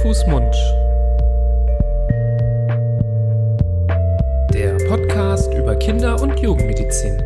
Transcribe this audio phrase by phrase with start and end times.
[0.00, 0.54] Fuß, Mund.
[4.52, 7.22] Der Podcast über Kinder- und Jugendmedizin.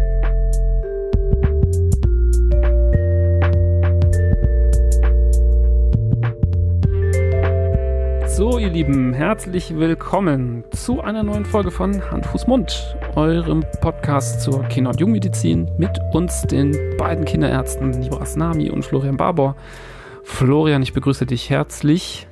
[8.27, 14.43] So, ihr Lieben, herzlich willkommen zu einer neuen Folge von Hand, Fuß, Mund, eurem Podcast
[14.43, 19.57] zur Kinder- und Jugendmedizin mit uns, den beiden Kinderärzten Nibras Nami und Florian Barbour.
[20.23, 22.29] Florian, ich begrüße dich herzlich.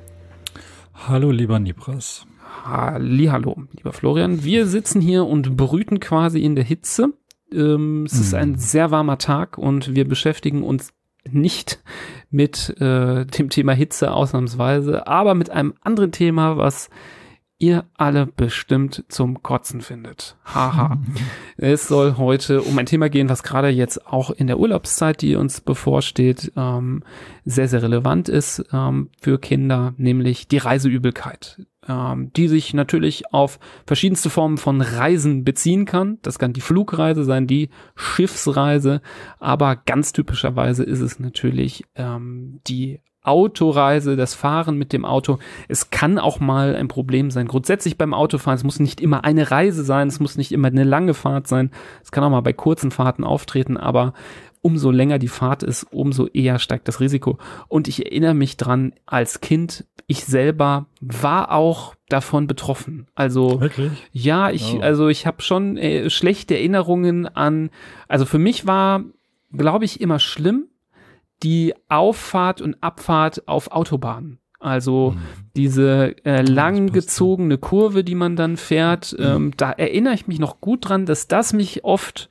[1.05, 2.25] Hallo, lieber Nibras.
[2.65, 4.43] Hallo, lieber Florian.
[4.43, 7.13] Wir sitzen hier und brüten quasi in der Hitze.
[7.53, 8.21] Ähm, es mhm.
[8.21, 10.93] ist ein sehr warmer Tag und wir beschäftigen uns
[11.29, 11.81] nicht
[12.29, 16.89] mit äh, dem Thema Hitze ausnahmsweise, aber mit einem anderen Thema, was
[17.59, 20.37] ihr alle bestimmt zum Kotzen findet.
[20.45, 20.99] Haha.
[21.57, 25.35] es soll heute um ein Thema gehen, was gerade jetzt auch in der Urlaubszeit, die
[25.35, 27.03] uns bevorsteht, ähm,
[27.45, 33.59] sehr, sehr relevant ist ähm, für Kinder, nämlich die Reiseübelkeit ähm, die sich natürlich auf
[33.85, 36.19] verschiedenste Formen von Reisen beziehen kann.
[36.21, 39.01] Das kann die Flugreise sein, die Schiffsreise,
[39.39, 45.39] aber ganz typischerweise ist es natürlich ähm, die Autoreise, das Fahren mit dem Auto.
[45.67, 47.47] Es kann auch mal ein Problem sein.
[47.47, 50.83] Grundsätzlich beim Autofahren, es muss nicht immer eine Reise sein, es muss nicht immer eine
[50.83, 51.71] lange Fahrt sein.
[52.03, 54.13] Es kann auch mal bei kurzen Fahrten auftreten, aber
[54.61, 57.37] umso länger die Fahrt ist, umso eher steigt das Risiko.
[57.67, 63.07] Und ich erinnere mich dran, als Kind, ich selber war auch davon betroffen.
[63.15, 63.91] Also Wirklich?
[64.11, 64.81] ja, ich, oh.
[64.81, 67.69] also ich habe schon äh, schlechte Erinnerungen an.
[68.07, 69.03] Also für mich war,
[69.51, 70.67] glaube ich, immer schlimm
[71.43, 74.39] die Auffahrt und Abfahrt auf Autobahnen.
[74.59, 75.19] Also mhm.
[75.55, 79.25] diese äh, langgezogene Kurve, die man dann fährt, mhm.
[79.25, 82.29] ähm, da erinnere ich mich noch gut dran, dass das mich oft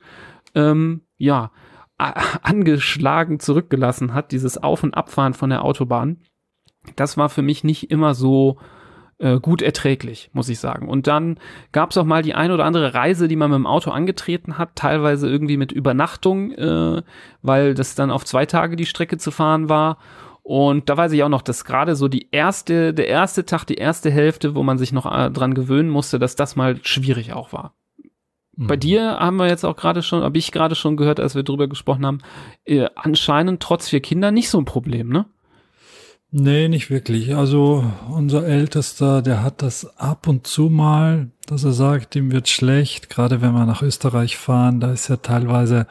[0.55, 1.51] ähm, ja
[1.97, 6.17] angeschlagen zurückgelassen hat, dieses Auf- und Abfahren von der Autobahn.
[6.95, 8.57] Das war für mich nicht immer so
[9.19, 10.87] äh, gut erträglich, muss ich sagen.
[10.87, 11.39] Und dann
[11.71, 14.57] gab es auch mal die ein oder andere Reise, die man mit dem Auto angetreten
[14.57, 17.01] hat, teilweise irgendwie mit Übernachtung, äh,
[17.41, 19.97] weil das dann auf zwei Tage die Strecke zu fahren war.
[20.43, 23.75] Und da weiß ich auch noch, dass gerade so die erste, der erste Tag, die
[23.75, 27.51] erste Hälfte, wo man sich noch äh, dran gewöhnen musste, dass das mal schwierig auch
[27.51, 27.73] war.
[28.57, 28.79] Bei mhm.
[28.79, 31.67] dir haben wir jetzt auch gerade schon, habe ich gerade schon gehört, als wir drüber
[31.67, 32.19] gesprochen haben,
[32.65, 35.25] äh, anscheinend trotz vier Kinder nicht so ein Problem, ne?
[36.39, 37.35] Nee, nicht wirklich.
[37.35, 42.47] Also unser Ältester, der hat das ab und zu mal, dass er sagt, ihm wird
[42.47, 45.87] schlecht, gerade wenn wir nach Österreich fahren, da ist ja teilweise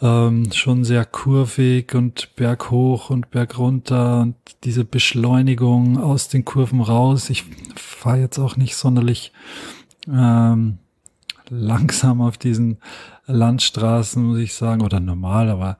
[0.00, 7.28] ähm, schon sehr kurvig und berghoch und bergunter und diese Beschleunigung aus den Kurven raus.
[7.28, 7.42] Ich
[7.74, 9.32] fahre jetzt auch nicht sonderlich
[10.06, 10.78] ähm,
[11.48, 12.78] langsam auf diesen
[13.26, 15.78] Landstraßen, muss ich sagen, oder normal, aber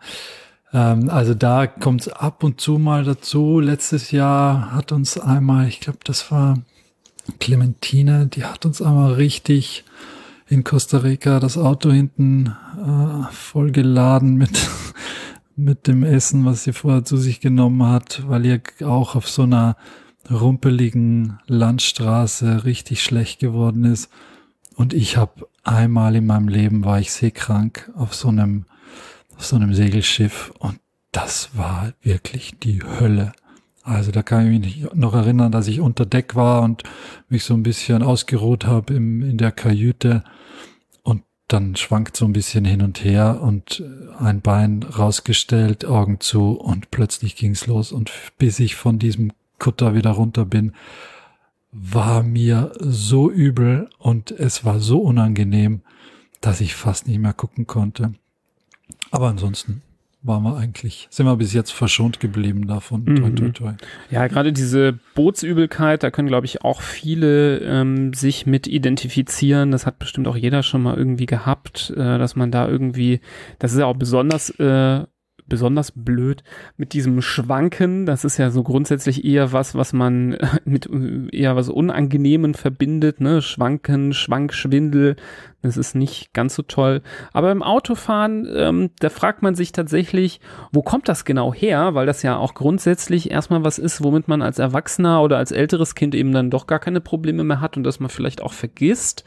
[0.75, 3.61] ähm, also da kommt es ab und zu mal dazu.
[3.61, 6.59] Letztes Jahr hat uns einmal, ich glaube, das war
[7.41, 9.85] Clementine, die hat uns einmal richtig
[10.47, 14.69] in Costa Rica das Auto hinten äh, vollgeladen mit
[15.57, 19.43] mit dem Essen, was sie vorher zu sich genommen hat, weil ihr auch auf so
[19.43, 19.77] einer
[20.31, 24.11] rumpeligen Landstraße richtig schlecht geworden ist.
[24.75, 28.67] Und ich habe einmal in meinem Leben war ich seekrank auf so einem,
[29.37, 30.79] auf so einem Segelschiff und
[31.13, 33.33] das war wirklich die Hölle.
[33.83, 36.83] Also da kann ich mich noch erinnern, dass ich unter Deck war und
[37.29, 40.25] mich so ein bisschen ausgeruht habe im, in der Kajüte
[41.03, 43.85] und dann schwankt so ein bisschen hin und her und
[44.19, 49.95] ein Bein rausgestellt, Augen zu und plötzlich ging's los und bis ich von diesem Kutter
[49.95, 50.73] wieder runter bin,
[51.71, 55.83] war mir so übel und es war so unangenehm,
[56.41, 58.15] dass ich fast nicht mehr gucken konnte.
[59.15, 59.81] Aber ansonsten
[60.23, 63.05] waren wir eigentlich, sind wir bis jetzt verschont geblieben davon.
[63.05, 63.17] Mhm.
[63.17, 63.73] Toi, toi, toi.
[64.11, 69.71] Ja, gerade diese Bootsübelkeit, da können, glaube ich, auch viele ähm, sich mit identifizieren.
[69.71, 73.21] Das hat bestimmt auch jeder schon mal irgendwie gehabt, äh, dass man da irgendwie,
[73.61, 75.05] das ist ja auch besonders äh,
[75.47, 76.43] besonders blöd
[76.77, 78.07] mit diesem Schwanken.
[78.07, 80.89] Das ist ja so grundsätzlich eher was, was man mit
[81.33, 83.43] eher was Unangenehmen verbindet, ne?
[83.43, 85.17] Schwanken, Schwankschwindel.
[85.63, 87.01] Das ist nicht ganz so toll.
[87.33, 90.41] Aber im Autofahren, ähm, da fragt man sich tatsächlich,
[90.73, 91.95] wo kommt das genau her?
[91.95, 95.95] Weil das ja auch grundsätzlich erstmal was ist, womit man als Erwachsener oder als älteres
[95.95, 99.25] Kind eben dann doch gar keine Probleme mehr hat und das man vielleicht auch vergisst.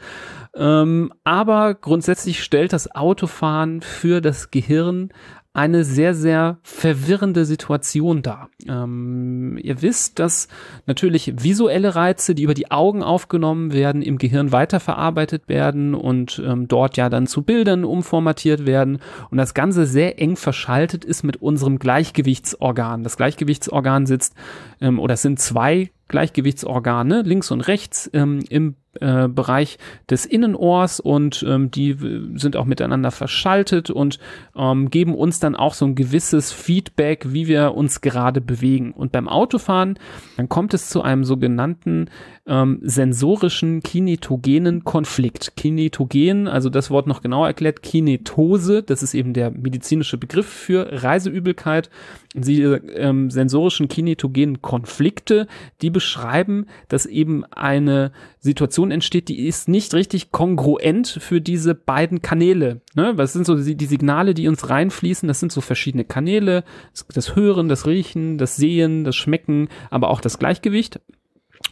[0.54, 5.10] Ähm, aber grundsätzlich stellt das Autofahren für das Gehirn
[5.58, 8.48] eine sehr, sehr verwirrende Situation dar.
[8.68, 10.46] Ähm, ihr wisst, dass
[10.86, 16.68] natürlich visuelle Reize, die über die Augen aufgenommen werden, im Gehirn weiterverarbeitet werden und ähm,
[16.68, 19.00] dort ja dann zu Bildern umformatiert werden
[19.32, 23.02] und das Ganze sehr eng verschaltet ist mit unserem Gleichgewichtsorgan.
[23.02, 24.34] Das Gleichgewichtsorgan sitzt
[24.80, 29.78] ähm, oder es sind zwei Gleichgewichtsorgane links und rechts ähm, im äh, Bereich
[30.10, 31.96] des Innenohrs und ähm, die
[32.34, 34.18] sind auch miteinander verschaltet und
[34.56, 38.92] ähm, geben uns dann auch so ein gewisses Feedback, wie wir uns gerade bewegen.
[38.92, 39.98] Und beim Autofahren,
[40.36, 42.10] dann kommt es zu einem sogenannten
[42.48, 45.54] ähm, sensorischen kinetogenen Konflikt.
[45.56, 51.02] Kinetogen, also das Wort noch genauer erklärt, Kinetose, das ist eben der medizinische Begriff für
[51.02, 51.90] Reiseübelkeit.
[52.34, 55.46] Diese ähm, sensorischen kinetogenen Konflikte,
[55.82, 62.22] die beschreiben, dass eben eine Situation entsteht, die ist nicht richtig kongruent für diese beiden
[62.22, 62.80] Kanäle.
[62.94, 63.12] Ne?
[63.16, 65.26] Was sind so die, die Signale, die uns reinfließen?
[65.26, 66.64] Das sind so verschiedene Kanäle.
[67.12, 71.00] Das Hören, das Riechen, das Sehen, das Schmecken, aber auch das Gleichgewicht.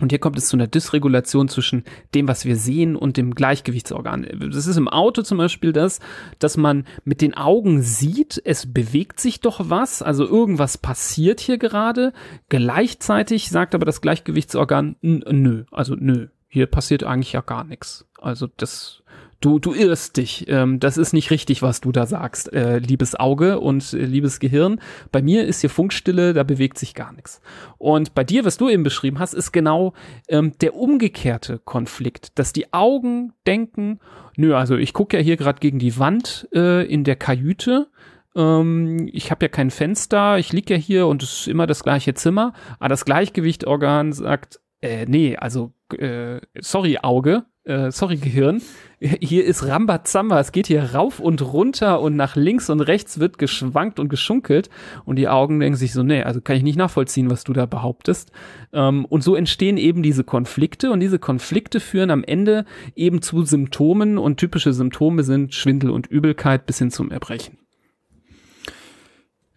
[0.01, 1.85] Und hier kommt es zu einer Dysregulation zwischen
[2.15, 4.27] dem, was wir sehen und dem Gleichgewichtsorgan.
[4.53, 6.01] Das ist im Auto zum Beispiel das,
[6.39, 11.59] dass man mit den Augen sieht, es bewegt sich doch was, also irgendwas passiert hier
[11.59, 12.13] gerade.
[12.49, 18.07] Gleichzeitig sagt aber das Gleichgewichtsorgan, nö, also nö, hier passiert eigentlich ja gar nichts.
[18.19, 19.03] Also das
[19.41, 20.47] du, du irrst dich.
[20.49, 24.41] Ähm, das ist nicht richtig, was du da sagst, äh, liebes Auge und äh, liebes
[24.41, 24.81] Gehirn.
[25.13, 27.43] Bei mir ist hier Funkstille, da bewegt sich gar nichts.
[27.77, 29.93] Und bei dir, was du eben beschrieben hast, ist genau
[30.29, 34.01] ähm, der umgekehrte Konflikt, dass die Augen denken,
[34.39, 37.89] nö, also ich gucke ja hier gerade gegen die Wand äh, in der Kajüte
[38.35, 41.83] ähm, ich habe ja kein Fenster, ich lieg ja hier und es ist immer das
[41.83, 48.63] gleiche Zimmer, aber das Gleichgewichtorgan sagt, äh, nee, also äh, sorry Auge, äh, sorry Gehirn,
[49.01, 53.39] hier ist Rambazamba, es geht hier rauf und runter und nach links und rechts wird
[53.39, 54.71] geschwankt und geschunkelt
[55.05, 57.67] und die Augen denken sich so, nee, also kann ich nicht nachvollziehen, was du da
[57.67, 58.33] behauptest.
[58.73, 63.45] Ähm, und so entstehen eben diese Konflikte und diese Konflikte führen am Ende eben zu
[63.45, 67.59] Symptomen und typische Symptome sind Schwindel und Übelkeit bis hin zum Erbrechen.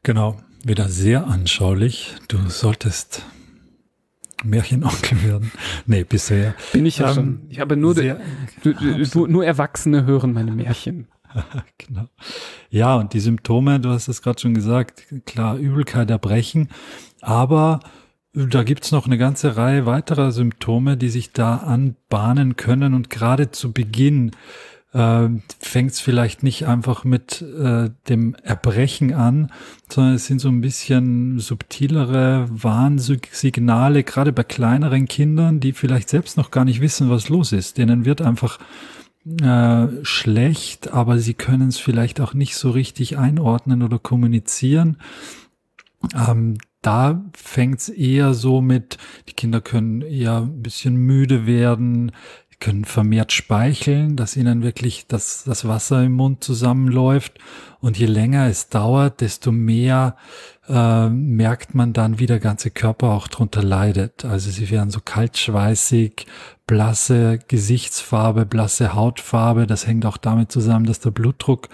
[0.03, 2.15] Genau, wieder sehr anschaulich.
[2.27, 3.23] Du solltest
[4.44, 5.51] Märchenonkel werden.
[5.86, 6.56] Nee, bisher.
[6.74, 7.41] Bin ich ja ähm, schon.
[7.50, 8.19] Ich habe nur, sehr,
[8.63, 11.07] du, du, nur Erwachsene hören meine Märchen.
[11.77, 12.07] genau.
[12.69, 16.69] Ja, und die Symptome, du hast es gerade schon gesagt, klar, Übelkeit, Erbrechen,
[17.21, 17.80] aber
[18.33, 23.51] da gibt's noch eine ganze Reihe weiterer Symptome, die sich da anbahnen können und gerade
[23.51, 24.31] zu Beginn
[24.94, 29.51] äh, fängt es vielleicht nicht einfach mit äh, dem Erbrechen an,
[29.89, 36.38] sondern es sind so ein bisschen subtilere Warnsignale, gerade bei kleineren Kindern, die vielleicht selbst
[36.38, 37.77] noch gar nicht wissen, was los ist.
[37.77, 38.59] Denen wird einfach
[39.41, 44.97] äh, schlecht, aber sie können es vielleicht auch nicht so richtig einordnen oder kommunizieren.
[46.15, 48.97] Ähm, da fängt es eher so mit,
[49.27, 52.13] die Kinder können eher ein bisschen müde werden,
[52.59, 57.39] können vermehrt speicheln, dass ihnen wirklich das, das Wasser im Mund zusammenläuft.
[57.79, 60.17] Und je länger es dauert, desto mehr
[60.67, 64.25] äh, merkt man dann, wie der ganze Körper auch drunter leidet.
[64.25, 66.27] Also sie werden so kaltschweißig,
[66.67, 69.65] blasse Gesichtsfarbe, blasse Hautfarbe.
[69.65, 71.69] Das hängt auch damit zusammen, dass der Blutdruck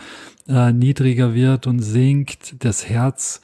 [0.48, 2.64] äh, niedriger wird und sinkt.
[2.64, 3.42] Das Herz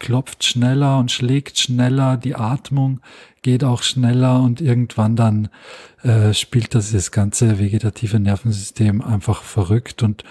[0.00, 3.00] klopft schneller und schlägt schneller, die Atmung
[3.42, 5.48] geht auch schneller und irgendwann dann
[6.02, 10.24] äh, spielt das das ganze vegetative Nervensystem einfach verrückt und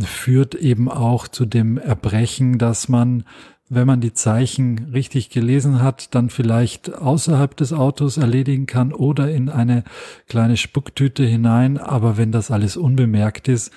[0.00, 3.24] führt eben auch zu dem Erbrechen, dass man,
[3.68, 9.30] wenn man die Zeichen richtig gelesen hat, dann vielleicht außerhalb des Autos erledigen kann oder
[9.30, 9.84] in eine
[10.26, 11.78] kleine Spucktüte hinein.
[11.78, 13.72] Aber wenn das alles unbemerkt ist,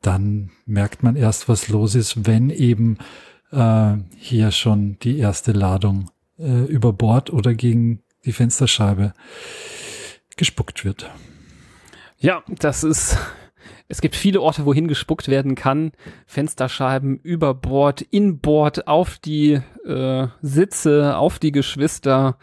[0.00, 2.98] dann merkt man erst, was los ist, wenn eben
[3.50, 9.14] äh, hier schon die erste Ladung äh, über Bord oder gegen die Fensterscheibe
[10.36, 11.10] gespuckt wird.
[12.18, 13.18] Ja, das ist,
[13.88, 15.92] es gibt viele Orte, wohin gespuckt werden kann.
[16.26, 22.38] Fensterscheiben über Bord, in Bord, auf die äh, Sitze, auf die Geschwister,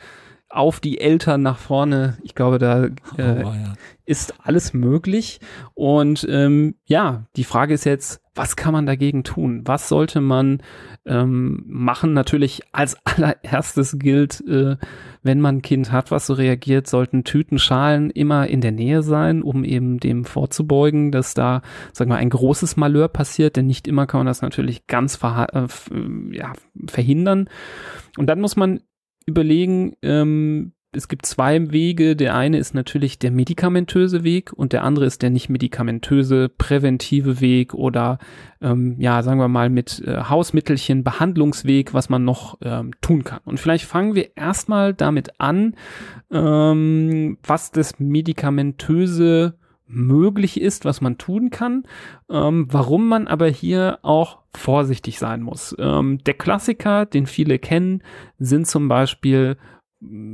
[0.52, 2.18] auf die Eltern nach vorne.
[2.24, 3.74] Ich glaube, da äh, oh, ja.
[4.06, 5.40] ist alles möglich.
[5.74, 9.64] Und ähm, ja, die Frage ist jetzt, was kann man dagegen tun?
[9.66, 10.64] Was sollte man
[11.06, 12.14] ähm, machen?
[12.14, 14.78] Natürlich als allererstes gilt, äh,
[15.24, 19.44] wenn man ein Kind hat, was so reagiert, sollten Tütenschalen immer in der Nähe sein,
[19.44, 24.08] um eben dem vorzubeugen, dass da, sagen wir, ein großes Malheur passiert, denn nicht immer
[24.08, 26.54] kann man das natürlich ganz ver äh, ja,
[26.88, 27.50] verhindern.
[28.18, 28.82] Und dann muss man
[29.26, 32.18] überlegen, ähm, es gibt zwei Wege.
[32.18, 37.40] Der eine ist natürlich der medikamentöse Weg und der andere ist der nicht medikamentöse präventive
[37.40, 38.20] Weg oder
[38.62, 43.40] ähm, ja, sagen wir mal mit äh, Hausmittelchen Behandlungsweg, was man noch ähm, tun kann.
[43.46, 45.76] Und vielleicht fangen wir erstmal damit an,
[46.30, 49.56] ähm, was das medikamentöse
[49.92, 51.84] möglich ist, was man tun kann,
[52.30, 55.76] ähm, warum man aber hier auch vorsichtig sein muss.
[55.80, 58.04] Ähm, der Klassiker, den viele kennen,
[58.40, 59.58] sind zum Beispiel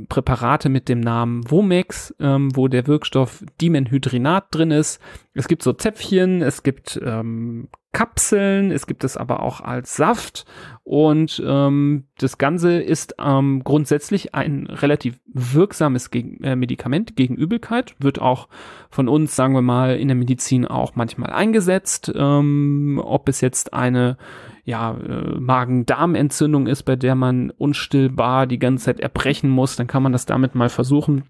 [0.08, 5.00] Präparate mit dem Namen Womex, ähm, wo der Wirkstoff Dimenhydrinat drin ist.
[5.34, 10.46] Es gibt so Zäpfchen, es gibt ähm, Kapseln, es gibt es aber auch als Saft.
[10.84, 17.96] Und ähm, das Ganze ist ähm, grundsätzlich ein relativ wirksames gegen, äh, Medikament gegen Übelkeit,
[17.98, 18.46] wird auch
[18.88, 22.12] von uns, sagen wir mal, in der Medizin auch manchmal eingesetzt.
[22.14, 24.16] Ähm, ob es jetzt eine
[24.62, 30.04] ja, äh, Magen-Darm-Entzündung ist, bei der man unstillbar die ganze Zeit erbrechen muss, dann kann
[30.04, 31.24] man das damit mal versuchen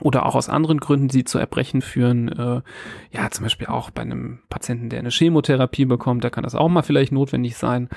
[0.00, 2.28] oder auch aus anderen Gründen, die zu Erbrechen führen.
[2.28, 2.62] Äh,
[3.10, 6.68] ja, zum Beispiel auch bei einem Patienten, der eine Chemotherapie bekommt, da kann das auch
[6.68, 7.88] mal vielleicht notwendig sein.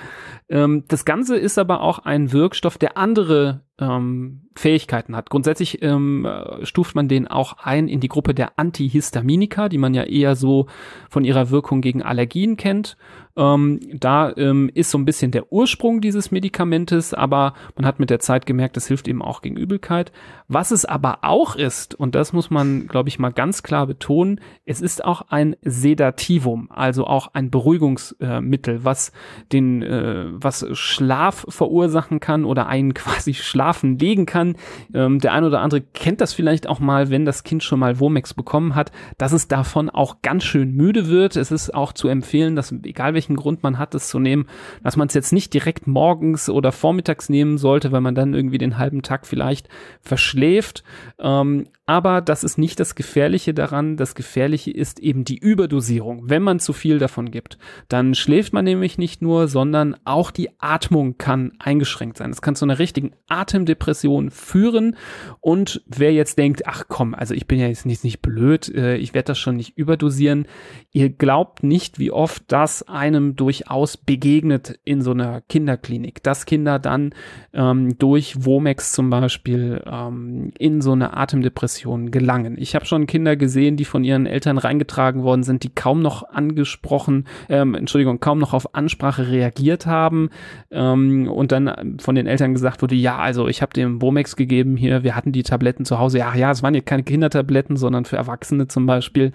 [0.49, 5.29] Ähm, das Ganze ist aber auch ein Wirkstoff, der andere ähm, Fähigkeiten hat.
[5.29, 6.27] Grundsätzlich ähm,
[6.63, 10.67] stuft man den auch ein in die Gruppe der Antihistaminika, die man ja eher so
[11.09, 12.97] von ihrer Wirkung gegen Allergien kennt.
[13.37, 18.09] Ähm, da ähm, ist so ein bisschen der Ursprung dieses Medikamentes, aber man hat mit
[18.09, 20.13] der Zeit gemerkt, das hilft eben auch gegen Übelkeit.
[20.47, 24.39] Was es aber auch ist, und das muss man, glaube ich, mal ganz klar betonen,
[24.63, 29.11] es ist auch ein Sedativum, also auch ein Beruhigungsmittel, äh, was
[29.51, 34.44] den, äh, was Schlaf verursachen kann oder einen quasi schlafen legen kann.
[34.93, 37.99] Ähm, der eine oder andere kennt das vielleicht auch mal, wenn das Kind schon mal
[37.99, 41.35] Womex bekommen hat, dass es davon auch ganz schön müde wird.
[41.35, 44.45] Es ist auch zu empfehlen, dass egal welche welchen Grund man hat, es zu nehmen,
[44.83, 48.57] dass man es jetzt nicht direkt morgens oder vormittags nehmen sollte, weil man dann irgendwie
[48.57, 49.67] den halben Tag vielleicht
[50.01, 50.83] verschläft.
[51.19, 53.95] Ähm, aber das ist nicht das Gefährliche daran.
[53.95, 56.27] Das Gefährliche ist eben die Überdosierung.
[56.29, 60.49] Wenn man zu viel davon gibt, dann schläft man nämlich nicht nur, sondern auch die
[60.59, 62.31] Atmung kann eingeschränkt sein.
[62.31, 64.95] Das kann zu einer richtigen Atemdepression führen.
[65.41, 68.97] Und wer jetzt denkt, ach komm, also ich bin ja jetzt nicht, nicht blöd, äh,
[68.97, 70.47] ich werde das schon nicht überdosieren.
[70.91, 76.79] Ihr glaubt nicht, wie oft das einem durchaus begegnet in so einer Kinderklinik, dass Kinder
[76.79, 77.13] dann
[77.53, 82.55] ähm, durch Womex zum Beispiel ähm, in so eine Atemdepression Depressionen gelangen.
[82.57, 86.23] Ich habe schon Kinder gesehen, die von ihren Eltern reingetragen worden sind, die kaum noch
[86.23, 90.29] angesprochen, ähm, Entschuldigung, kaum noch auf Ansprache reagiert haben
[90.71, 94.77] ähm, und dann von den Eltern gesagt wurde, ja, also ich habe dem Bomex gegeben
[94.77, 96.19] hier, wir hatten die Tabletten zu Hause.
[96.19, 99.33] Ja, ja, es waren ja keine Kindertabletten, sondern für Erwachsene zum Beispiel.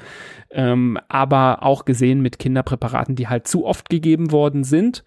[0.51, 5.05] Ähm, aber auch gesehen mit Kinderpräparaten, die halt zu oft gegeben worden sind.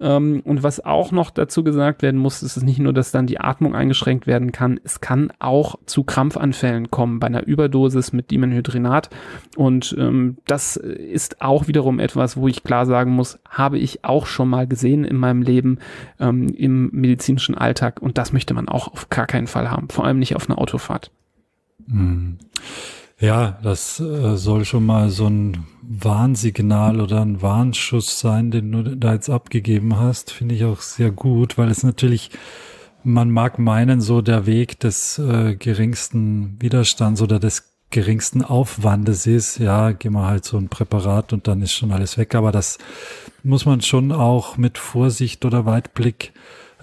[0.00, 3.26] Ähm, und was auch noch dazu gesagt werden muss, ist es nicht nur, dass dann
[3.26, 8.30] die Atmung eingeschränkt werden kann, es kann auch zu Krampfanfällen kommen bei einer Überdosis mit
[8.30, 9.10] Dimenhydrinat.
[9.56, 14.26] Und ähm, das ist auch wiederum etwas, wo ich klar sagen muss, habe ich auch
[14.26, 15.78] schon mal gesehen in meinem Leben
[16.18, 18.02] ähm, im medizinischen Alltag.
[18.02, 20.58] Und das möchte man auch auf gar keinen Fall haben, vor allem nicht auf einer
[20.58, 21.12] Autofahrt.
[21.86, 22.38] Mhm.
[23.24, 28.82] Ja, das äh, soll schon mal so ein Warnsignal oder ein Warnschuss sein, den du
[28.98, 30.30] da jetzt abgegeben hast.
[30.30, 32.30] Finde ich auch sehr gut, weil es natürlich,
[33.02, 39.58] man mag meinen, so der Weg des äh, geringsten Widerstands oder des geringsten Aufwandes ist,
[39.58, 42.34] ja, geh mal halt so ein Präparat und dann ist schon alles weg.
[42.34, 42.76] Aber das
[43.42, 46.34] muss man schon auch mit Vorsicht oder Weitblick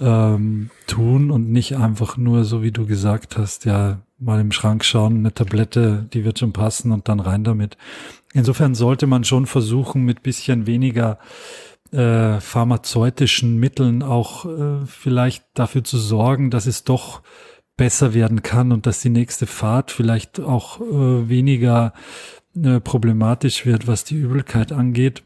[0.01, 4.84] ähm, tun und nicht einfach nur, so wie du gesagt hast, ja, mal im Schrank
[4.84, 7.77] schauen, eine Tablette, die wird schon passen und dann rein damit.
[8.34, 11.20] Insofern sollte man schon versuchen, mit bisschen weniger
[11.91, 17.22] äh, pharmazeutischen Mitteln auch äh, vielleicht dafür zu sorgen, dass es doch
[17.77, 21.93] besser werden kann und dass die nächste Fahrt vielleicht auch äh, weniger
[22.55, 25.24] äh, problematisch wird, was die Übelkeit angeht.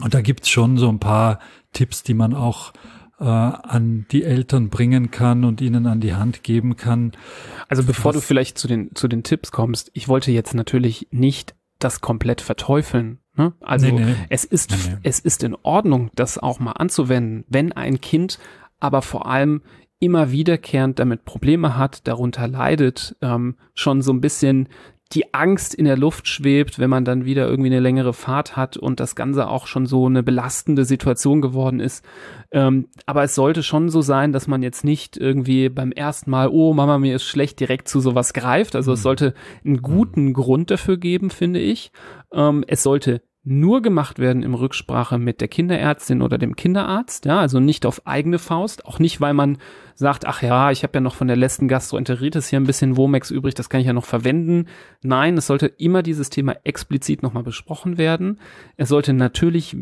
[0.00, 1.38] Und da gibt's schon so ein paar
[1.72, 2.72] Tipps, die man auch
[3.22, 7.12] äh, an die Eltern bringen kann und ihnen an die Hand geben kann.
[7.68, 11.54] Also bevor du vielleicht zu den, zu den Tipps kommst, ich wollte jetzt natürlich nicht
[11.78, 13.18] das komplett verteufeln.
[13.36, 13.52] Ne?
[13.60, 14.14] Also nee, nee.
[14.28, 18.38] es ist, nee, es ist in Ordnung, das auch mal anzuwenden, wenn ein Kind
[18.80, 19.62] aber vor allem
[20.00, 24.68] immer wiederkehrend damit Probleme hat, darunter leidet, ähm, schon so ein bisschen
[25.14, 28.76] die Angst in der Luft schwebt, wenn man dann wieder irgendwie eine längere Fahrt hat
[28.76, 32.04] und das Ganze auch schon so eine belastende Situation geworden ist.
[32.50, 36.48] Ähm, aber es sollte schon so sein, dass man jetzt nicht irgendwie beim ersten Mal,
[36.48, 38.74] oh Mama, mir ist schlecht, direkt zu sowas greift.
[38.74, 38.94] Also mhm.
[38.94, 41.92] es sollte einen guten Grund dafür geben, finde ich.
[42.32, 47.40] Ähm, es sollte nur gemacht werden im Rücksprache mit der Kinderärztin oder dem Kinderarzt, ja,
[47.40, 49.58] also nicht auf eigene Faust, auch nicht, weil man
[49.94, 53.30] sagt, ach ja, ich habe ja noch von der letzten Gastroenteritis hier ein bisschen Womex
[53.30, 54.66] übrig, das kann ich ja noch verwenden.
[55.02, 58.38] Nein, es sollte immer dieses Thema explizit nochmal besprochen werden.
[58.76, 59.76] Es sollte natürlich,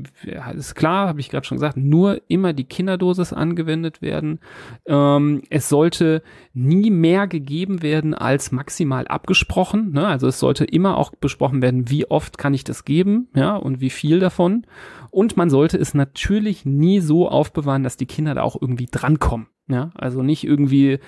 [0.55, 4.41] ist klar, habe ich gerade schon gesagt, nur immer die Kinderdosis angewendet werden.
[4.87, 9.93] Ähm, es sollte nie mehr gegeben werden als maximal abgesprochen.
[9.93, 10.07] Ne?
[10.07, 13.81] Also es sollte immer auch besprochen werden, wie oft kann ich das geben, ja, und
[13.81, 14.67] wie viel davon.
[15.11, 19.49] Und man sollte es natürlich nie so aufbewahren, dass die Kinder da auch irgendwie drankommen.
[19.71, 20.99] Ja, also nicht irgendwie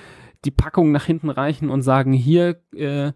[0.44, 3.12] die Packung nach hinten reichen und sagen, hier, äh,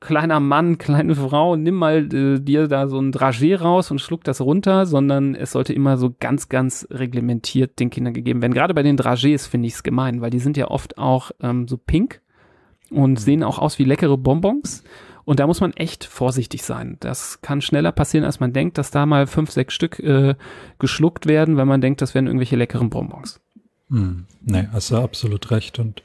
[0.00, 4.24] kleiner Mann, kleine Frau, nimm mal äh, dir da so ein Dragé raus und schluck
[4.24, 8.54] das runter, sondern es sollte immer so ganz, ganz reglementiert den Kindern gegeben werden.
[8.54, 11.66] Gerade bei den Dragés finde ich es gemein, weil die sind ja oft auch ähm,
[11.66, 12.20] so pink
[12.90, 14.84] und sehen auch aus wie leckere Bonbons.
[15.24, 16.98] Und da muss man echt vorsichtig sein.
[17.00, 20.36] Das kann schneller passieren, als man denkt, dass da mal fünf, sechs Stück äh,
[20.78, 23.40] geschluckt werden, wenn man denkt, das wären irgendwelche leckeren Bonbons.
[23.90, 25.78] Hm, nee, hast du absolut recht.
[25.78, 26.02] Und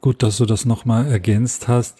[0.00, 1.98] gut, dass du das nochmal ergänzt hast.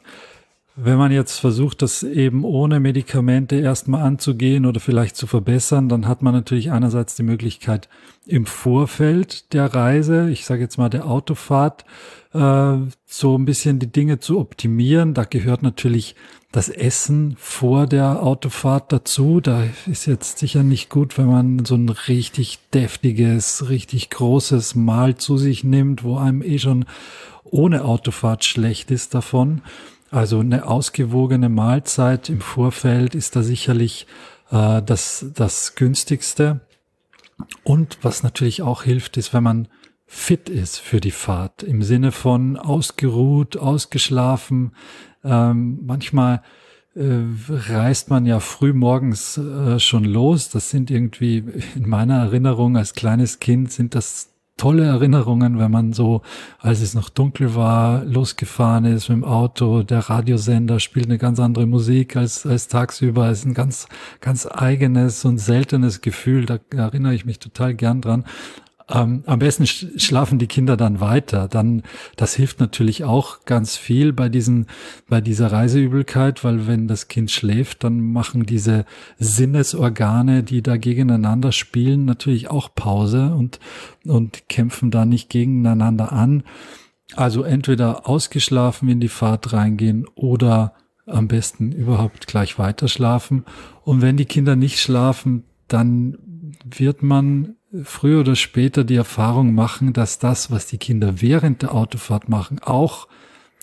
[0.75, 6.09] Wenn man jetzt versucht, das eben ohne Medikamente erstmal anzugehen oder vielleicht zu verbessern, dann
[6.09, 7.91] hat man natürlich einerseits die Möglichkeit
[8.27, 11.85] im Vorfeld der Reise, ich sage jetzt mal der Autofahrt,
[12.33, 15.13] äh, so ein bisschen die Dinge zu optimieren.
[15.13, 16.15] Da gehört natürlich
[16.53, 19.43] das Essen vor der Autofahrt dazu.
[19.43, 25.17] Da ist jetzt sicher nicht gut, wenn man so ein richtig deftiges, richtig großes Mahl
[25.17, 26.87] zu sich nimmt, wo einem eh schon
[27.45, 29.61] ohne Autofahrt schlecht ist davon.
[30.13, 34.07] Also eine ausgewogene Mahlzeit im Vorfeld ist da sicherlich
[34.51, 36.61] äh, das, das günstigste.
[37.65, 39.69] Und was natürlich auch hilft, ist, wenn man
[40.07, 44.73] fit ist für die Fahrt, im Sinne von ausgeruht, ausgeschlafen.
[45.25, 46.43] Ähm, manchmal
[46.95, 50.51] äh, reist man ja früh morgens äh, schon los.
[50.51, 51.39] Das sind irgendwie
[51.75, 54.32] in meiner Erinnerung als kleines Kind sind das
[54.63, 56.23] tolle Erinnerungen, wenn man so,
[56.61, 59.83] als es noch dunkel war, losgefahren ist mit dem Auto.
[59.83, 63.29] Der Radiosender spielt eine ganz andere Musik als, als tagsüber.
[63.29, 63.89] Es ist ein ganz,
[64.21, 66.47] ganz eigenes und seltenes Gefühl.
[66.47, 68.25] Da erinnere ich mich total gern dran.
[68.93, 71.49] Ähm, am besten schlafen die Kinder dann weiter.
[71.49, 71.83] Dann,
[72.17, 74.67] das hilft natürlich auch ganz viel bei diesen,
[75.09, 78.85] bei dieser Reiseübelkeit, weil wenn das Kind schläft, dann machen diese
[79.19, 83.61] Sinnesorgane, die da gegeneinander spielen, natürlich auch Pause und,
[84.05, 86.43] und kämpfen da nicht gegeneinander an.
[87.15, 90.75] Also entweder ausgeschlafen in die Fahrt reingehen oder
[91.07, 93.45] am besten überhaupt gleich weiter schlafen.
[93.85, 96.19] Und wenn die Kinder nicht schlafen, dann
[96.65, 101.75] wird man früher oder später die Erfahrung machen, dass das, was die Kinder während der
[101.75, 103.09] Autofahrt machen, auch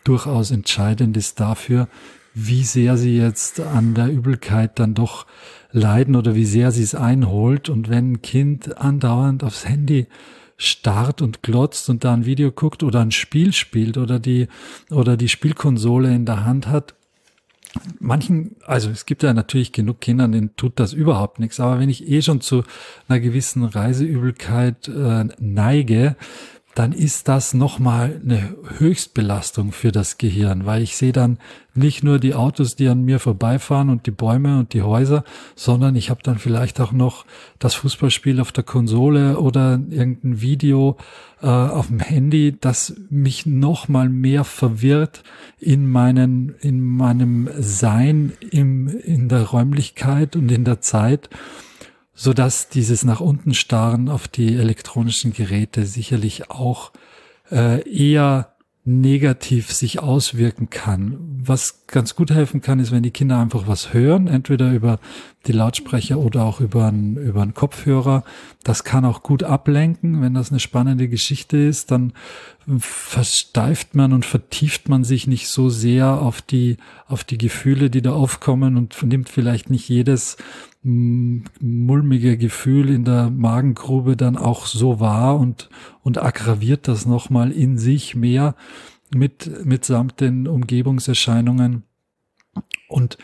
[0.03, 1.87] durchaus entscheidend ist dafür,
[2.33, 5.25] wie sehr sie jetzt an der Übelkeit dann doch
[5.71, 7.69] leiden oder wie sehr sie es einholt.
[7.69, 10.07] Und wenn ein Kind andauernd aufs Handy
[10.57, 14.47] starrt und glotzt und da ein Video guckt oder ein Spiel spielt oder die,
[14.89, 16.95] oder die Spielkonsole in der Hand hat,
[17.99, 21.89] manchen, also es gibt ja natürlich genug Kinder, denen tut das überhaupt nichts, aber wenn
[21.89, 22.63] ich eh schon zu
[23.07, 26.15] einer gewissen Reiseübelkeit äh, neige,
[26.79, 31.37] dann ist das nochmal eine Höchstbelastung für das Gehirn, weil ich sehe dann
[31.73, 35.25] nicht nur die Autos, die an mir vorbeifahren und die Bäume und die Häuser,
[35.57, 37.25] sondern ich habe dann vielleicht auch noch
[37.59, 40.95] das Fußballspiel auf der Konsole oder irgendein Video
[41.41, 45.23] äh, auf dem Handy, das mich nochmal mehr verwirrt
[45.59, 51.29] in meinen, in meinem Sein im, in der Räumlichkeit und in der Zeit
[52.21, 56.91] so dass dieses nach unten starren auf die elektronischen Geräte sicherlich auch
[57.49, 61.17] äh, eher negativ sich auswirken kann.
[61.41, 64.99] Was ganz gut helfen kann, ist, wenn die Kinder einfach was hören, entweder über
[65.47, 68.25] die Lautsprecher oder auch über einen, über einen Kopfhörer.
[68.63, 70.21] Das kann auch gut ablenken.
[70.21, 72.11] Wenn das eine spannende Geschichte ist, dann
[72.79, 76.77] versteift man und vertieft man sich nicht so sehr auf die,
[77.07, 80.35] auf die Gefühle, die da aufkommen und nimmt vielleicht nicht jedes
[80.81, 85.69] mulmige Gefühl in der Magengrube dann auch so wahr und,
[86.03, 88.55] und aggraviert das nochmal in sich mehr
[89.13, 91.83] mit, mitsamt den Umgebungserscheinungen.
[92.87, 93.17] Und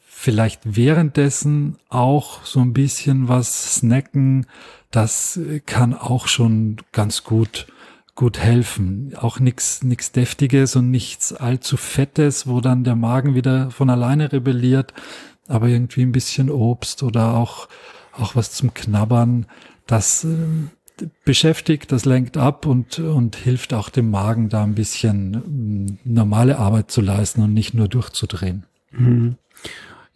[0.00, 4.46] vielleicht währenddessen auch so ein bisschen was snacken,
[4.90, 7.66] das kann auch schon ganz gut
[8.14, 9.12] gut helfen.
[9.14, 14.32] Auch nichts nichts deftiges und nichts allzu fettes, wo dann der Magen wieder von alleine
[14.32, 14.94] rebelliert,
[15.48, 17.68] aber irgendwie ein bisschen Obst oder auch,
[18.12, 19.46] auch was zum Knabbern,
[19.86, 25.98] das äh, beschäftigt, das lenkt ab und, und hilft auch dem Magen da ein bisschen
[26.04, 28.64] äh, normale Arbeit zu leisten und nicht nur durchzudrehen.
[28.90, 29.36] Mhm.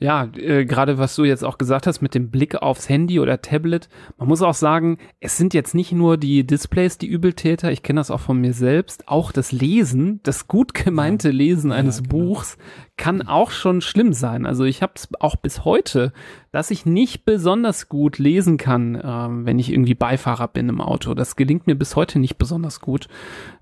[0.02, 3.42] Ja, äh, gerade was du jetzt auch gesagt hast mit dem Blick aufs Handy oder
[3.42, 3.90] Tablet.
[4.16, 7.70] Man muss auch sagen, es sind jetzt nicht nur die Displays die Übeltäter.
[7.70, 9.08] Ich kenne das auch von mir selbst.
[9.08, 12.24] Auch das Lesen, das gut gemeinte Lesen eines ja, genau.
[12.24, 12.56] Buchs
[13.00, 14.44] kann auch schon schlimm sein.
[14.44, 16.12] Also ich habe es auch bis heute,
[16.52, 21.14] dass ich nicht besonders gut lesen kann, ähm, wenn ich irgendwie Beifahrer bin im Auto.
[21.14, 23.08] Das gelingt mir bis heute nicht besonders gut.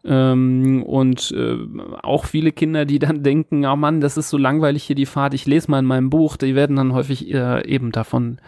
[0.05, 1.57] Ähm, und äh,
[2.03, 5.35] auch viele Kinder, die dann denken, oh Mann, das ist so langweilig hier die Fahrt,
[5.35, 8.41] ich lese mal in meinem Buch, die werden dann häufig äh, eben davon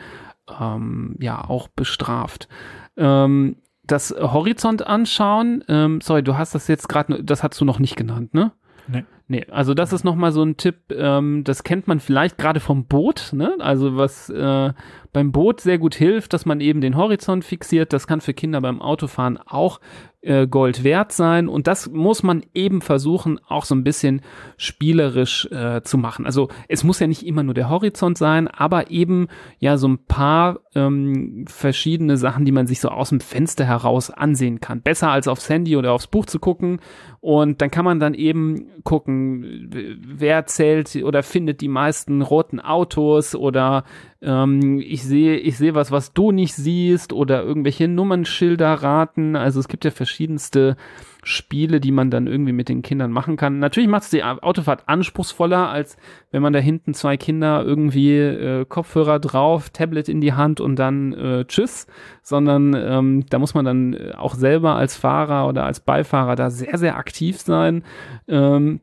[0.61, 2.49] ähm, ja auch bestraft.
[2.97, 5.63] Ähm, das Horizont anschauen.
[5.69, 8.51] Ähm, sorry, du hast das jetzt gerade, das hast du noch nicht genannt, ne?
[8.89, 9.05] Nee.
[9.31, 12.87] Nee, also das ist nochmal so ein Tipp, ähm, das kennt man vielleicht gerade vom
[12.87, 13.55] Boot, ne?
[13.61, 14.73] Also was äh,
[15.13, 17.93] beim Boot sehr gut hilft, dass man eben den Horizont fixiert.
[17.93, 19.79] Das kann für Kinder beim Autofahren auch
[20.23, 21.49] äh, Gold wert sein.
[21.49, 24.21] Und das muss man eben versuchen, auch so ein bisschen
[24.57, 26.27] spielerisch äh, zu machen.
[26.27, 29.29] Also es muss ja nicht immer nur der Horizont sein, aber eben
[29.59, 34.11] ja so ein paar ähm, verschiedene Sachen, die man sich so aus dem Fenster heraus
[34.11, 34.83] ansehen kann.
[34.83, 36.81] Besser als aufs Handy oder aufs Buch zu gucken.
[37.21, 39.71] Und dann kann man dann eben gucken,
[40.03, 43.85] wer zählt oder findet die meisten roten Autos oder
[44.23, 49.35] ähm, ich sehe, ich sehe was, was du nicht siehst oder irgendwelche Nummernschilder raten.
[49.35, 50.77] Also es gibt ja verschiedenste
[51.23, 53.59] Spiele, die man dann irgendwie mit den Kindern machen kann.
[53.59, 55.97] Natürlich macht es die Autofahrt anspruchsvoller, als
[56.31, 60.77] wenn man da hinten zwei Kinder irgendwie äh, Kopfhörer drauf, Tablet in die Hand und
[60.77, 61.87] dann äh, tschüss,
[62.23, 66.77] sondern ähm, da muss man dann auch selber als Fahrer oder als Beifahrer da sehr,
[66.79, 67.85] sehr aktiv sein.
[68.29, 68.81] Ähm,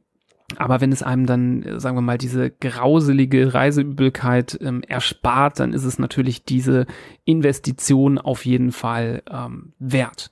[0.56, 5.84] aber wenn es einem dann, sagen wir mal, diese grauselige Reiseübelkeit ähm, erspart, dann ist
[5.84, 6.86] es natürlich diese
[7.26, 10.32] Investition auf jeden Fall ähm, wert.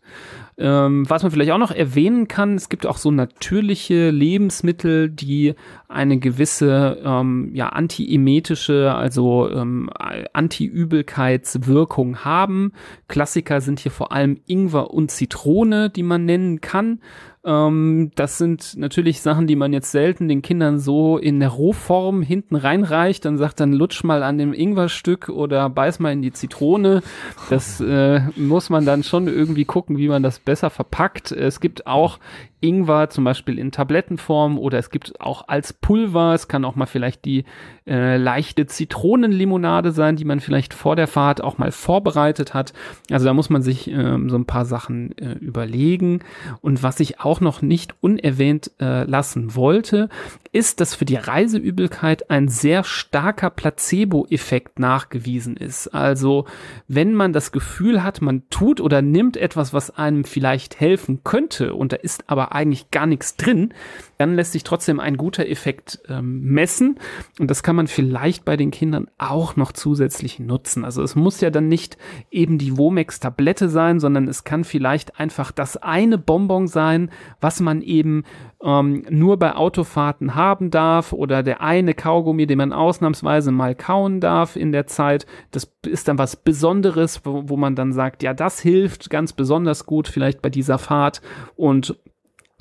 [0.58, 5.56] Ähm, was man vielleicht auch noch erwähnen kann, es gibt auch so natürliche Lebensmittel, die
[5.90, 9.90] eine gewisse ähm, ja, antiemetische, also ähm,
[10.32, 12.72] Anti-Übelkeitswirkung haben.
[13.10, 17.02] Klassiker sind hier vor allem Ingwer und Zitrone, die man nennen kann.
[17.46, 22.22] Ähm, das sind natürlich Sachen, die man jetzt selten den Kindern so in der Rohform
[22.22, 23.24] hinten reinreicht.
[23.24, 27.04] Dann sagt dann lutsch mal an dem Ingwerstück oder beiß mal in die Zitrone.
[27.50, 31.32] Das äh, muss man dann schon irgendwie gucken, wie man das besser verpackt.
[31.32, 32.20] Es gibt auch
[32.62, 36.34] Ingwer zum Beispiel in Tablettenform oder es gibt auch als Pulver.
[36.34, 37.46] Es kann auch mal vielleicht die
[37.88, 42.74] äh, leichte Zitronenlimonade sein, die man vielleicht vor der Fahrt auch mal vorbereitet hat.
[43.12, 46.22] Also da muss man sich äh, so ein paar Sachen äh, überlegen.
[46.62, 50.10] Und was ich auch noch nicht unerwähnt äh, lassen wollte,
[50.52, 55.90] ist, dass für die Reiseübelkeit ein sehr starker Placebo-Effekt nachgewiesen ist.
[55.90, 56.46] Also
[56.88, 61.74] wenn man das Gefühl hat, man tut oder nimmt etwas, was einem vielleicht helfen könnte
[61.76, 63.74] und da ist aber eigentlich gar nichts drin,
[64.18, 66.98] dann lässt sich trotzdem ein guter Effekt ähm, messen.
[67.40, 70.86] Und das kann man vielleicht bei den Kindern auch noch zusätzlich nutzen.
[70.86, 71.98] Also es muss ja dann nicht
[72.32, 77.82] eben die Womex-Tablette sein, sondern es kann vielleicht einfach das eine Bonbon sein, was man
[77.82, 78.24] eben
[78.64, 84.22] ähm, nur bei Autofahrten haben darf oder der eine Kaugummi, den man ausnahmsweise mal kauen
[84.22, 85.26] darf in der Zeit.
[85.52, 89.86] Das ist dann was Besonderes, wo, wo man dann sagt, ja, das hilft ganz besonders
[89.86, 91.22] gut vielleicht bei dieser Fahrt
[91.56, 91.98] und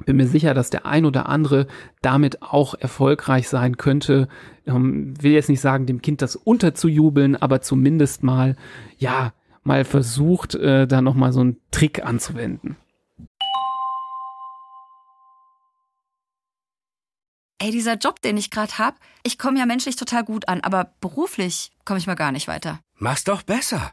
[0.04, 1.66] bin mir sicher, dass der ein oder andere
[2.02, 4.28] damit auch erfolgreich sein könnte.
[4.66, 8.56] Ähm, will jetzt nicht sagen, dem Kind das unterzujubeln, aber zumindest mal,
[8.98, 12.76] ja, mal versucht, äh, da nochmal so einen Trick anzuwenden.
[17.58, 20.92] Ey, dieser Job, den ich gerade hab, ich komme ja menschlich total gut an, aber
[21.00, 22.80] beruflich komme ich mal gar nicht weiter.
[22.96, 23.92] Mach's doch besser.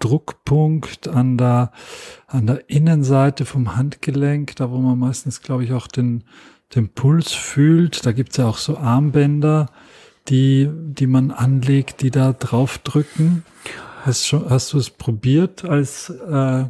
[0.00, 1.70] Druckpunkt an der,
[2.26, 6.24] an der Innenseite vom Handgelenk, da wo man meistens, glaube ich, auch den,
[6.74, 8.04] den Puls fühlt.
[8.04, 9.66] Da gibt's ja auch so Armbänder,
[10.28, 13.44] die, die man anlegt, die da drauf drücken.
[14.02, 16.64] Hast, hast du es probiert als äh,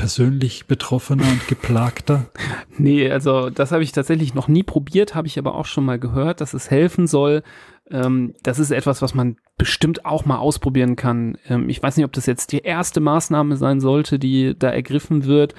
[0.00, 2.26] persönlich Betroffener und Geplagter?
[2.78, 5.98] Nee, also das habe ich tatsächlich noch nie probiert, habe ich aber auch schon mal
[5.98, 7.42] gehört, dass es helfen soll,
[7.90, 11.36] ähm, das ist etwas, was man bestimmt auch mal ausprobieren kann.
[11.48, 15.24] Ähm, ich weiß nicht, ob das jetzt die erste Maßnahme sein sollte, die da ergriffen
[15.24, 15.54] wird.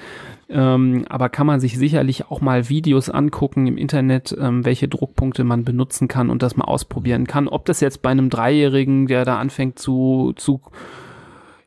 [0.48, 5.44] Ähm, aber kann man sich sicherlich auch mal Videos angucken im Internet, ähm, welche Druckpunkte
[5.44, 7.48] man benutzen kann und das mal ausprobieren kann.
[7.48, 10.62] Ob das jetzt bei einem Dreijährigen, der da anfängt zu, zu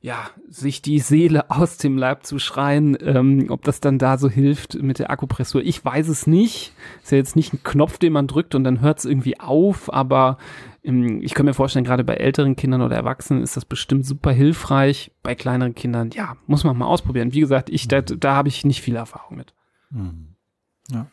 [0.02, 4.30] ja, sich die Seele aus dem Leib zu schreien, ähm, ob das dann da so
[4.30, 5.62] hilft mit der Akupressur.
[5.62, 6.74] Ich weiß es nicht.
[7.04, 9.94] Ist ja jetzt nicht ein Knopf, den man drückt und dann hört es irgendwie auf,
[9.94, 10.38] aber
[10.84, 14.32] ähm, ich kann mir vorstellen, gerade bei älteren Kindern oder Erwachsenen ist das bestimmt super
[14.32, 15.12] hilfreich.
[15.24, 17.34] Bei kleineren Kindern, ja, muss man mal ausprobieren.
[17.34, 19.54] Wie gesagt, ich, da, da habe ich nicht viel Erfahrung mit.
[19.90, 20.36] Mhm.
[20.90, 21.08] Ja.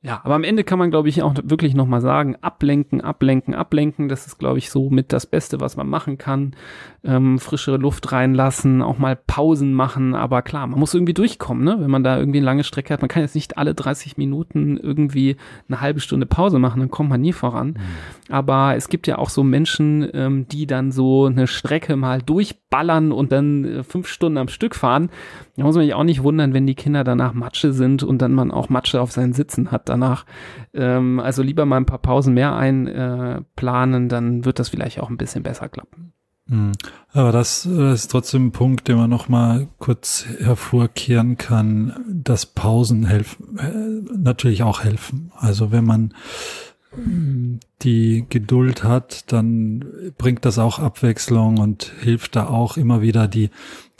[0.00, 4.08] Ja, aber am Ende kann man, glaube ich, auch wirklich nochmal sagen, ablenken, ablenken, ablenken.
[4.08, 6.54] Das ist, glaube ich, so mit das Beste, was man machen kann.
[7.02, 10.14] Ähm, frischere Luft reinlassen, auch mal Pausen machen.
[10.14, 11.78] Aber klar, man muss irgendwie durchkommen, ne?
[11.80, 13.00] wenn man da irgendwie eine lange Strecke hat.
[13.00, 17.10] Man kann jetzt nicht alle 30 Minuten irgendwie eine halbe Stunde Pause machen, dann kommt
[17.10, 17.70] man nie voran.
[17.70, 18.32] Mhm.
[18.32, 23.10] Aber es gibt ja auch so Menschen, ähm, die dann so eine Strecke mal durchballern
[23.10, 25.10] und dann äh, fünf Stunden am Stück fahren.
[25.56, 28.32] Da muss man sich auch nicht wundern, wenn die Kinder danach Matsche sind und dann
[28.32, 30.24] man auch Matsche auf seinen Sitzen hat danach.
[30.74, 35.10] Ähm, also lieber mal ein paar Pausen mehr einplanen, äh, dann wird das vielleicht auch
[35.10, 36.12] ein bisschen besser klappen.
[36.48, 36.72] Hm.
[37.12, 42.46] Aber das, das ist trotzdem ein Punkt, den man noch mal kurz hervorkehren kann, dass
[42.46, 45.30] Pausen helfen, äh, natürlich auch helfen.
[45.36, 46.14] Also wenn man
[46.94, 53.28] hm, die Geduld hat, dann bringt das auch Abwechslung und hilft da auch immer wieder
[53.28, 53.50] die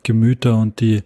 [0.03, 1.03] Gemüter und die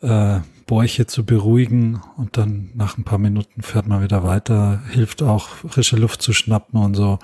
[0.00, 5.22] äh, Bäuche zu beruhigen und dann nach ein paar Minuten fährt man wieder weiter, hilft
[5.22, 7.18] auch frische Luft zu schnappen und so.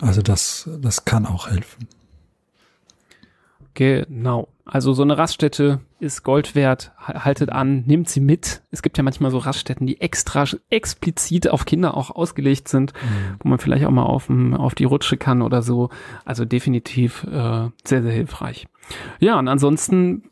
[0.00, 1.86] Also das, das kann auch helfen.
[3.74, 4.48] Genau.
[4.64, 6.92] Also so eine Raststätte ist Gold wert.
[6.98, 8.62] Haltet an, nehmt sie mit.
[8.70, 13.36] Es gibt ja manchmal so Raststätten, die extra explizit auf Kinder auch ausgelegt sind, mhm.
[13.40, 15.90] wo man vielleicht auch mal auf, auf die Rutsche kann oder so.
[16.24, 18.66] Also definitiv äh, sehr, sehr hilfreich.
[19.20, 20.22] Ja, und ansonsten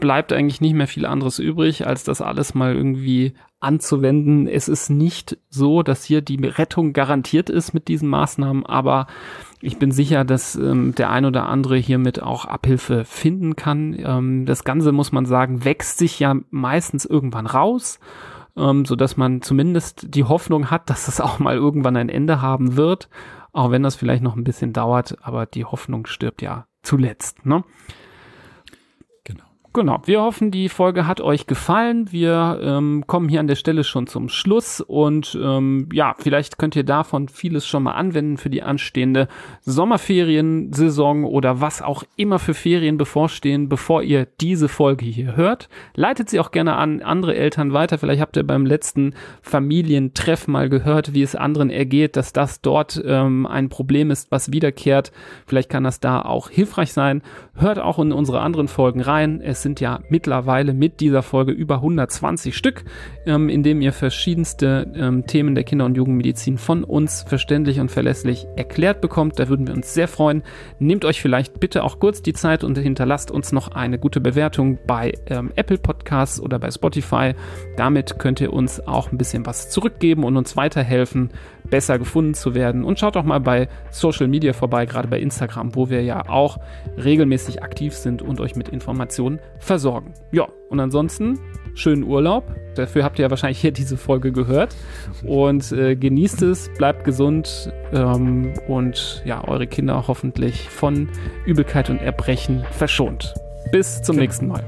[0.00, 4.48] bleibt eigentlich nicht mehr viel anderes übrig, als das alles mal irgendwie anzuwenden.
[4.48, 9.06] Es ist nicht so, dass hier die Rettung garantiert ist mit diesen Maßnahmen, aber
[9.60, 13.94] ich bin sicher, dass ähm, der ein oder andere hiermit auch Abhilfe finden kann.
[13.98, 18.00] Ähm, das Ganze, muss man sagen, wächst sich ja meistens irgendwann raus,
[18.56, 22.76] ähm, dass man zumindest die Hoffnung hat, dass es auch mal irgendwann ein Ende haben
[22.76, 23.10] wird,
[23.52, 27.44] auch wenn das vielleicht noch ein bisschen dauert, aber die Hoffnung stirbt ja zuletzt.
[27.44, 27.62] Ne?
[29.72, 32.10] Genau, wir hoffen, die Folge hat euch gefallen.
[32.10, 36.74] Wir ähm, kommen hier an der Stelle schon zum Schluss und ähm, ja, vielleicht könnt
[36.74, 39.28] ihr davon vieles schon mal anwenden für die anstehende
[39.60, 45.68] Sommerferiensaison oder was auch immer für Ferien bevorstehen, bevor ihr diese Folge hier hört.
[45.94, 47.96] Leitet sie auch gerne an andere Eltern weiter.
[47.96, 53.00] Vielleicht habt ihr beim letzten Familientreff mal gehört, wie es anderen ergeht, dass das dort
[53.06, 55.12] ähm, ein Problem ist, was wiederkehrt.
[55.46, 57.22] Vielleicht kann das da auch hilfreich sein.
[57.54, 59.40] Hört auch in unsere anderen Folgen rein.
[59.40, 62.84] Es sind ja mittlerweile mit dieser Folge über 120 Stück,
[63.26, 67.90] ähm, in dem ihr verschiedenste ähm, Themen der Kinder- und Jugendmedizin von uns verständlich und
[67.90, 69.38] verlässlich erklärt bekommt.
[69.38, 70.42] Da würden wir uns sehr freuen.
[70.78, 74.78] Nehmt euch vielleicht bitte auch kurz die Zeit und hinterlasst uns noch eine gute Bewertung
[74.86, 77.34] bei ähm, Apple Podcasts oder bei Spotify.
[77.76, 81.30] Damit könnt ihr uns auch ein bisschen was zurückgeben und uns weiterhelfen,
[81.68, 82.84] besser gefunden zu werden.
[82.84, 86.58] Und schaut auch mal bei Social Media vorbei, gerade bei Instagram, wo wir ja auch
[86.96, 90.14] regelmäßig aktiv sind und euch mit Informationen versorgen.
[90.32, 91.38] Ja, und ansonsten
[91.74, 92.44] schönen Urlaub.
[92.74, 94.74] Dafür habt ihr ja wahrscheinlich hier diese Folge gehört.
[95.24, 101.08] Und äh, genießt es, bleibt gesund ähm, und ja, eure Kinder hoffentlich von
[101.46, 103.34] Übelkeit und Erbrechen verschont.
[103.72, 104.22] Bis zum genau.
[104.22, 104.64] nächsten Mal.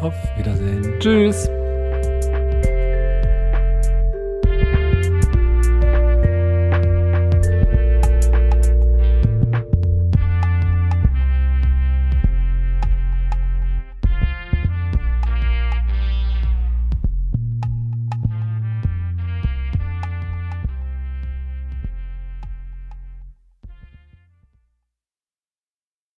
[0.00, 0.94] Auf Wiedersehen.
[1.00, 1.50] Tschüss.